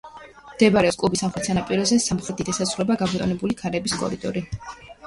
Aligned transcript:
მდებარეობს 0.53 0.97
კუბის 1.03 1.21
სამხრეთ 1.25 1.49
სანაპიროზე, 1.51 2.01
სამხრეთით 2.09 2.51
ესაზღვრება 2.55 2.99
გაბატონებული 3.05 3.61
ქარების 3.63 3.99
კორიდორი. 4.03 4.49